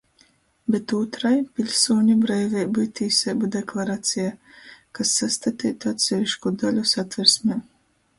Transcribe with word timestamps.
Bet 0.75 0.91
ūtrai— 0.99 1.33
piļsūņu 1.57 2.15
breiveibu 2.23 2.85
i 2.85 2.89
tīseibu 2.99 3.49
deklaraceja, 3.55 4.31
kas 5.01 5.13
sastateitu 5.21 5.93
atsevišku 5.93 6.55
daļu 6.65 6.87
Satversmē. 6.95 7.59